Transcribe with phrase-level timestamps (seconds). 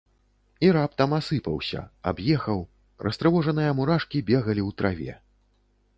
[0.67, 1.79] І раптам асыпаўся,
[2.11, 2.59] аб'ехаў,
[3.09, 5.13] растрывожаныя мурашкі бегалі ў траве.